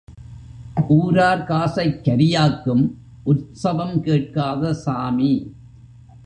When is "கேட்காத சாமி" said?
4.01-5.33